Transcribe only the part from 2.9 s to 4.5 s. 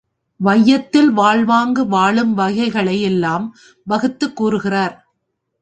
எல்லாம் வகுத்துக்